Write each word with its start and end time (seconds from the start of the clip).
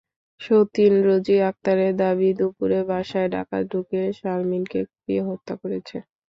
সতিন 0.41 0.93
রোজি 1.07 1.35
আক্তারের 1.49 1.93
দাবি, 2.01 2.29
দুপুরে 2.39 2.79
বাসায় 2.89 3.29
ডাকাত 3.33 3.63
ঢুকে 3.71 4.01
শারমীনকে 4.19 4.79
কুপিয়ে 4.85 5.21
হত্যা 5.29 5.53
করেছে। 5.61 5.97